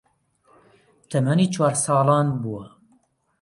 تەمەنی 1.11 1.51
چوار 1.55 1.73
ساڵان 1.83 2.27
بووە 2.41 2.65